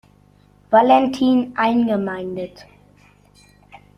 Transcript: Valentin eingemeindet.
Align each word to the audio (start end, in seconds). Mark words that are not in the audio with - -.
Valentin 0.71 1.53
eingemeindet. 1.55 2.65